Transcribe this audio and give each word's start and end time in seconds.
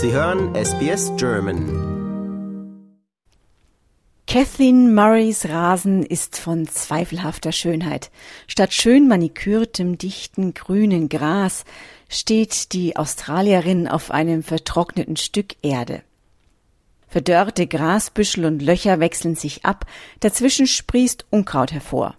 Sie 0.00 0.12
hören 0.12 0.54
SBS 0.54 1.10
German. 1.16 2.86
Kathleen 4.28 4.94
Murrays 4.94 5.48
Rasen 5.48 6.04
ist 6.04 6.38
von 6.38 6.68
zweifelhafter 6.68 7.50
Schönheit. 7.50 8.12
Statt 8.46 8.72
schön 8.72 9.08
manikürtem, 9.08 9.98
dichten, 9.98 10.54
grünen 10.54 11.08
Gras 11.08 11.64
steht 12.08 12.72
die 12.74 12.96
Australierin 12.96 13.88
auf 13.88 14.12
einem 14.12 14.44
vertrockneten 14.44 15.16
Stück 15.16 15.56
Erde. 15.62 16.02
Verdörrte 17.08 17.66
Grasbüschel 17.66 18.44
und 18.44 18.62
Löcher 18.62 19.00
wechseln 19.00 19.34
sich 19.34 19.64
ab, 19.64 19.84
dazwischen 20.20 20.68
sprießt 20.68 21.26
Unkraut 21.30 21.72
hervor. 21.72 22.14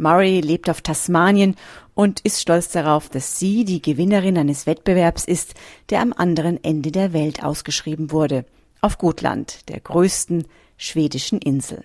Murray 0.00 0.40
lebt 0.40 0.68
auf 0.70 0.80
Tasmanien 0.80 1.54
und 1.94 2.20
ist 2.20 2.40
stolz 2.40 2.70
darauf, 2.70 3.08
dass 3.08 3.38
sie 3.38 3.64
die 3.64 3.82
Gewinnerin 3.82 4.38
eines 4.38 4.66
Wettbewerbs 4.66 5.24
ist, 5.24 5.54
der 5.90 6.00
am 6.00 6.12
anderen 6.12 6.62
Ende 6.64 6.90
der 6.90 7.12
Welt 7.12 7.44
ausgeschrieben 7.44 8.10
wurde, 8.10 8.46
auf 8.80 8.98
Gotland, 8.98 9.68
der 9.68 9.80
größten 9.80 10.46
schwedischen 10.76 11.38
Insel. 11.38 11.84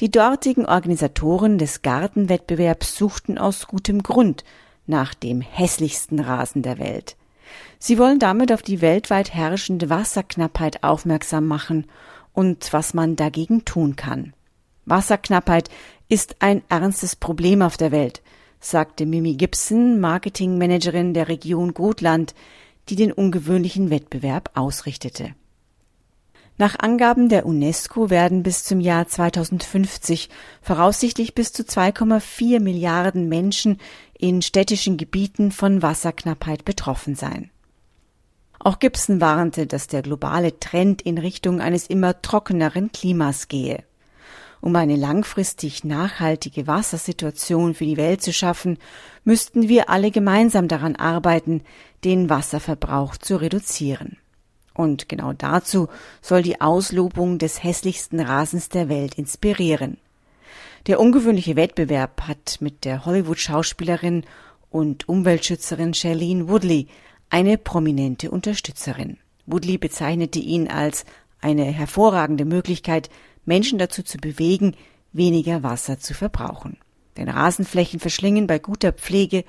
Die 0.00 0.10
dortigen 0.10 0.64
Organisatoren 0.64 1.58
des 1.58 1.82
Gartenwettbewerbs 1.82 2.96
suchten 2.96 3.36
aus 3.38 3.66
gutem 3.66 4.02
Grund 4.02 4.42
nach 4.86 5.14
dem 5.14 5.42
hässlichsten 5.42 6.18
Rasen 6.18 6.62
der 6.62 6.78
Welt. 6.78 7.16
Sie 7.78 7.98
wollen 7.98 8.18
damit 8.18 8.52
auf 8.52 8.62
die 8.62 8.80
weltweit 8.80 9.34
herrschende 9.34 9.90
Wasserknappheit 9.90 10.82
aufmerksam 10.82 11.46
machen 11.46 11.86
und 12.32 12.72
was 12.72 12.94
man 12.94 13.16
dagegen 13.16 13.64
tun 13.64 13.96
kann. 13.96 14.32
Wasserknappheit 14.84 15.68
ist 16.08 16.36
ein 16.40 16.62
ernstes 16.68 17.16
Problem 17.16 17.62
auf 17.62 17.76
der 17.76 17.92
Welt, 17.92 18.22
sagte 18.60 19.06
Mimi 19.06 19.34
Gibson, 19.34 20.00
Marketingmanagerin 20.00 21.14
der 21.14 21.28
Region 21.28 21.74
Gotland, 21.74 22.34
die 22.88 22.96
den 22.96 23.12
ungewöhnlichen 23.12 23.90
Wettbewerb 23.90 24.50
ausrichtete. 24.54 25.34
Nach 26.58 26.78
Angaben 26.78 27.28
der 27.28 27.46
UNESCO 27.46 28.10
werden 28.10 28.42
bis 28.42 28.64
zum 28.64 28.80
Jahr 28.80 29.08
2050 29.08 30.28
voraussichtlich 30.60 31.34
bis 31.34 31.52
zu 31.52 31.62
2,4 31.62 32.60
Milliarden 32.60 33.28
Menschen 33.28 33.78
in 34.18 34.42
städtischen 34.42 34.96
Gebieten 34.96 35.50
von 35.50 35.82
Wasserknappheit 35.82 36.64
betroffen 36.64 37.14
sein. 37.14 37.50
Auch 38.58 38.78
Gibson 38.78 39.20
warnte, 39.20 39.66
dass 39.66 39.88
der 39.88 40.02
globale 40.02 40.60
Trend 40.60 41.02
in 41.02 41.18
Richtung 41.18 41.60
eines 41.60 41.86
immer 41.88 42.20
trockeneren 42.22 42.92
Klimas 42.92 43.48
gehe. 43.48 43.82
Um 44.62 44.76
eine 44.76 44.94
langfristig 44.94 45.82
nachhaltige 45.82 46.68
Wassersituation 46.68 47.74
für 47.74 47.84
die 47.84 47.96
Welt 47.96 48.22
zu 48.22 48.32
schaffen, 48.32 48.78
müssten 49.24 49.68
wir 49.68 49.90
alle 49.90 50.12
gemeinsam 50.12 50.68
daran 50.68 50.94
arbeiten, 50.94 51.62
den 52.04 52.30
Wasserverbrauch 52.30 53.16
zu 53.16 53.36
reduzieren. 53.38 54.18
Und 54.72 55.08
genau 55.08 55.32
dazu 55.32 55.88
soll 56.20 56.42
die 56.42 56.60
Auslobung 56.60 57.38
des 57.38 57.64
hässlichsten 57.64 58.20
Rasens 58.20 58.68
der 58.68 58.88
Welt 58.88 59.18
inspirieren. 59.18 59.98
Der 60.86 61.00
ungewöhnliche 61.00 61.56
Wettbewerb 61.56 62.22
hat 62.28 62.58
mit 62.60 62.84
der 62.84 63.04
Hollywood-Schauspielerin 63.04 64.22
und 64.70 65.08
Umweltschützerin 65.08 65.92
Charlene 65.92 66.48
Woodley 66.48 66.86
eine 67.30 67.58
prominente 67.58 68.30
Unterstützerin. 68.30 69.18
Woodley 69.44 69.76
bezeichnete 69.76 70.38
ihn 70.38 70.68
als 70.68 71.04
eine 71.40 71.64
hervorragende 71.64 72.44
Möglichkeit, 72.44 73.10
Menschen 73.44 73.78
dazu 73.78 74.02
zu 74.02 74.18
bewegen, 74.18 74.76
weniger 75.12 75.62
Wasser 75.62 75.98
zu 75.98 76.14
verbrauchen. 76.14 76.78
Denn 77.16 77.28
Rasenflächen 77.28 78.00
verschlingen 78.00 78.46
bei 78.46 78.58
guter 78.58 78.92
Pflege 78.92 79.44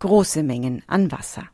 große 0.00 0.42
Mengen 0.42 0.82
an 0.86 1.12
Wasser. 1.12 1.48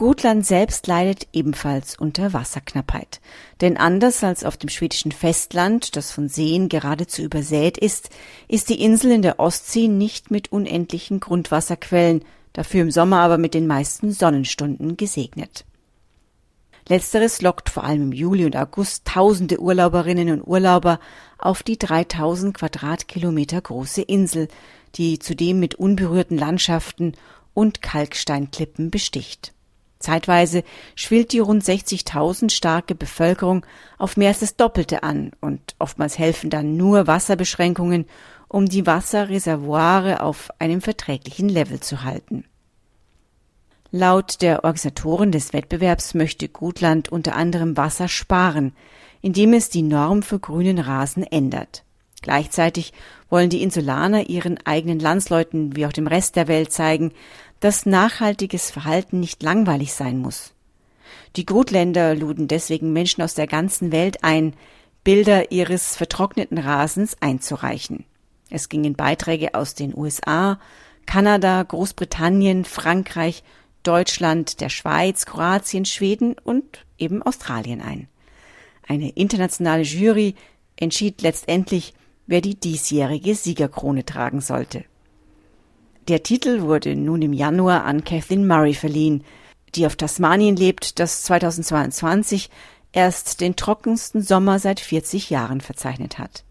Gotland 0.00 0.46
selbst 0.46 0.86
leidet 0.86 1.26
ebenfalls 1.34 1.94
unter 1.98 2.32
Wasserknappheit. 2.32 3.20
Denn 3.60 3.76
anders 3.76 4.24
als 4.24 4.44
auf 4.44 4.56
dem 4.56 4.70
schwedischen 4.70 5.12
Festland, 5.12 5.94
das 5.94 6.10
von 6.10 6.30
Seen 6.30 6.70
geradezu 6.70 7.20
übersät 7.20 7.76
ist, 7.76 8.08
ist 8.48 8.70
die 8.70 8.82
Insel 8.82 9.10
in 9.10 9.20
der 9.20 9.38
Ostsee 9.38 9.88
nicht 9.88 10.30
mit 10.30 10.52
unendlichen 10.52 11.20
Grundwasserquellen, 11.20 12.24
dafür 12.54 12.80
im 12.80 12.90
Sommer 12.90 13.20
aber 13.20 13.36
mit 13.36 13.52
den 13.52 13.66
meisten 13.66 14.10
Sonnenstunden 14.10 14.96
gesegnet. 14.96 15.66
Letzteres 16.90 17.40
lockt 17.40 17.70
vor 17.70 17.84
allem 17.84 18.02
im 18.02 18.12
Juli 18.12 18.44
und 18.44 18.56
August 18.56 19.04
tausende 19.04 19.60
Urlauberinnen 19.60 20.28
und 20.32 20.42
Urlauber 20.42 20.98
auf 21.38 21.62
die 21.62 21.78
3000 21.78 22.52
Quadratkilometer 22.52 23.60
große 23.60 24.02
Insel, 24.02 24.48
die 24.96 25.20
zudem 25.20 25.60
mit 25.60 25.76
unberührten 25.76 26.36
Landschaften 26.36 27.12
und 27.54 27.80
Kalksteinklippen 27.80 28.90
besticht. 28.90 29.52
Zeitweise 30.00 30.64
schwillt 30.96 31.30
die 31.32 31.38
rund 31.38 31.62
60.000 31.62 32.50
starke 32.50 32.96
Bevölkerung 32.96 33.64
auf 33.96 34.16
mehr 34.16 34.30
als 34.30 34.40
das 34.40 34.56
Doppelte 34.56 35.04
an 35.04 35.30
und 35.40 35.76
oftmals 35.78 36.18
helfen 36.18 36.50
dann 36.50 36.76
nur 36.76 37.06
Wasserbeschränkungen, 37.06 38.06
um 38.48 38.66
die 38.66 38.84
Wasserreservoire 38.84 40.24
auf 40.24 40.50
einem 40.58 40.80
verträglichen 40.80 41.48
Level 41.48 41.78
zu 41.78 42.02
halten. 42.02 42.49
Laut 43.92 44.40
der 44.40 44.62
Organisatoren 44.62 45.32
des 45.32 45.52
Wettbewerbs 45.52 46.14
möchte 46.14 46.48
Gutland 46.48 47.08
unter 47.08 47.34
anderem 47.34 47.76
Wasser 47.76 48.06
sparen, 48.06 48.72
indem 49.20 49.52
es 49.52 49.68
die 49.68 49.82
Norm 49.82 50.22
für 50.22 50.38
grünen 50.38 50.78
Rasen 50.78 51.24
ändert. 51.24 51.82
Gleichzeitig 52.22 52.92
wollen 53.30 53.50
die 53.50 53.62
Insulaner 53.62 54.28
ihren 54.28 54.64
eigenen 54.64 55.00
Landsleuten 55.00 55.74
wie 55.74 55.86
auch 55.86 55.92
dem 55.92 56.06
Rest 56.06 56.36
der 56.36 56.46
Welt 56.46 56.72
zeigen, 56.72 57.12
dass 57.58 57.84
nachhaltiges 57.84 58.70
Verhalten 58.70 59.18
nicht 59.18 59.42
langweilig 59.42 59.92
sein 59.92 60.18
muss. 60.18 60.52
Die 61.34 61.46
Gutländer 61.46 62.14
luden 62.14 62.46
deswegen 62.46 62.92
Menschen 62.92 63.22
aus 63.22 63.34
der 63.34 63.46
ganzen 63.46 63.90
Welt 63.90 64.22
ein, 64.22 64.54
Bilder 65.02 65.50
ihres 65.50 65.96
vertrockneten 65.96 66.58
Rasens 66.58 67.16
einzureichen. 67.20 68.04
Es 68.50 68.68
gingen 68.68 68.94
Beiträge 68.94 69.54
aus 69.54 69.74
den 69.74 69.96
USA, 69.96 70.60
Kanada, 71.06 71.62
Großbritannien, 71.62 72.64
Frankreich 72.64 73.42
Deutschland, 73.82 74.60
der 74.60 74.68
Schweiz, 74.68 75.26
Kroatien, 75.26 75.84
Schweden 75.84 76.36
und 76.42 76.84
eben 76.98 77.22
Australien 77.22 77.80
ein. 77.80 78.08
Eine 78.86 79.10
internationale 79.10 79.82
Jury 79.82 80.34
entschied 80.76 81.22
letztendlich, 81.22 81.94
wer 82.26 82.40
die 82.40 82.54
diesjährige 82.54 83.34
Siegerkrone 83.34 84.04
tragen 84.04 84.40
sollte. 84.40 84.84
Der 86.08 86.22
Titel 86.22 86.62
wurde 86.62 86.96
nun 86.96 87.22
im 87.22 87.32
Januar 87.32 87.84
an 87.84 88.04
Kathleen 88.04 88.46
Murray 88.46 88.74
verliehen, 88.74 89.24
die 89.74 89.86
auf 89.86 89.96
Tasmanien 89.96 90.56
lebt, 90.56 90.98
das 90.98 91.22
2022 91.22 92.50
erst 92.92 93.40
den 93.40 93.56
trockensten 93.56 94.22
Sommer 94.22 94.58
seit 94.58 94.80
40 94.80 95.30
Jahren 95.30 95.60
verzeichnet 95.60 96.18
hat. 96.18 96.44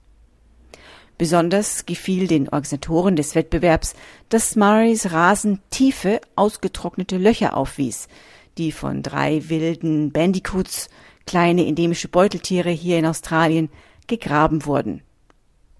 Besonders 1.19 1.85
gefiel 1.85 2.27
den 2.27 2.47
Organisatoren 2.47 3.17
des 3.17 3.35
Wettbewerbs, 3.35 3.93
dass 4.29 4.55
Murrays 4.55 5.11
Rasen 5.11 5.59
tiefe, 5.69 6.21
ausgetrocknete 6.37 7.17
Löcher 7.17 7.57
aufwies, 7.57 8.07
die 8.57 8.71
von 8.71 9.03
drei 9.03 9.49
wilden 9.49 10.13
Bandicoots, 10.13 10.89
kleine 11.27 11.67
endemische 11.67 12.07
Beuteltiere 12.07 12.69
hier 12.69 12.97
in 12.97 13.05
Australien, 13.05 13.69
gegraben 14.07 14.65
wurden. 14.65 15.01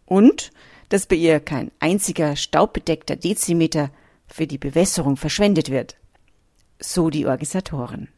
Und 0.05 0.51
dass 0.89 1.05
bei 1.05 1.15
ihr 1.15 1.39
kein 1.39 1.71
einziger 1.79 2.35
staubbedeckter 2.35 3.15
Dezimeter 3.15 3.91
für 4.27 4.45
die 4.45 4.57
Bewässerung 4.57 5.15
verschwendet 5.15 5.71
wird. 5.71 5.95
So 6.81 7.09
die 7.09 7.25
Organisatoren. 7.25 8.09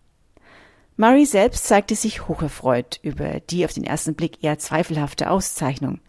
Murray 0.97 1.27
selbst 1.27 1.65
zeigte 1.65 1.95
sich 1.95 2.27
hocherfreut 2.27 2.99
über 3.03 3.41
die 3.41 3.63
auf 3.63 3.73
den 3.73 3.83
ersten 3.83 4.15
Blick 4.15 4.43
eher 4.43 4.57
zweifelhafte 4.57 5.29
Auszeichnung. 5.29 5.99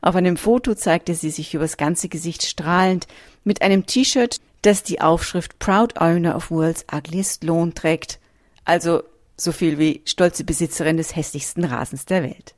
Auf 0.00 0.14
einem 0.14 0.36
Foto 0.36 0.74
zeigte 0.74 1.14
sie 1.14 1.30
sich 1.30 1.54
übers 1.54 1.76
ganze 1.76 2.08
Gesicht 2.08 2.44
strahlend 2.44 3.06
mit 3.44 3.62
einem 3.62 3.86
T-Shirt, 3.86 4.40
das 4.62 4.82
die 4.82 5.00
Aufschrift 5.00 5.58
Proud 5.58 6.00
Owner 6.00 6.36
of 6.36 6.50
World's 6.50 6.84
Ugliest 6.92 7.44
Lawn 7.44 7.74
trägt, 7.74 8.18
also 8.64 9.02
so 9.36 9.52
viel 9.52 9.78
wie 9.78 10.02
stolze 10.04 10.44
Besitzerin 10.44 10.96
des 10.96 11.14
hässlichsten 11.14 11.64
Rasens 11.64 12.04
der 12.04 12.22
Welt. 12.22 12.54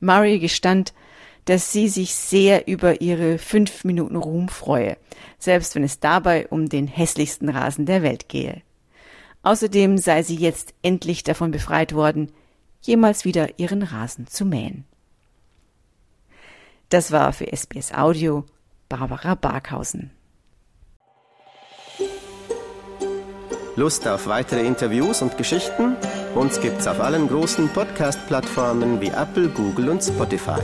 Murray 0.00 0.38
gestand, 0.38 0.92
dass 1.46 1.72
sie 1.72 1.88
sich 1.88 2.14
sehr 2.14 2.68
über 2.68 3.00
ihre 3.00 3.38
fünf 3.38 3.84
Minuten 3.84 4.16
Ruhm 4.16 4.48
freue, 4.48 4.96
selbst 5.38 5.74
wenn 5.74 5.82
es 5.82 6.00
dabei 6.00 6.46
um 6.48 6.68
den 6.68 6.86
hässlichsten 6.86 7.48
Rasen 7.48 7.86
der 7.86 8.02
Welt 8.02 8.28
gehe. 8.28 8.62
Außerdem 9.42 9.96
sei 9.96 10.22
sie 10.22 10.36
jetzt 10.36 10.74
endlich 10.82 11.24
davon 11.24 11.50
befreit 11.50 11.94
worden, 11.94 12.30
jemals 12.82 13.24
wieder 13.24 13.58
ihren 13.58 13.82
Rasen 13.82 14.26
zu 14.26 14.44
mähen. 14.44 14.84
Das 16.90 17.12
war 17.12 17.32
für 17.32 17.46
SBS 17.46 17.92
Audio 17.94 18.44
Barbara 18.88 19.36
Barkhausen. 19.36 20.10
Lust 23.76 24.08
auf 24.08 24.26
weitere 24.26 24.66
Interviews 24.66 25.22
und 25.22 25.38
Geschichten? 25.38 25.94
Uns 26.34 26.60
gibt's 26.60 26.88
auf 26.88 26.98
allen 26.98 27.28
großen 27.28 27.68
Podcast-Plattformen 27.68 29.00
wie 29.00 29.10
Apple, 29.10 29.50
Google 29.50 29.90
und 29.90 30.02
Spotify. 30.02 30.60